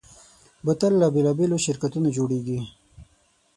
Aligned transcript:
بوتل 0.65 0.93
له 1.01 1.07
بېلابېلو 1.15 1.57
شرکتونو 1.65 2.07
جوړېږي. 2.17 2.59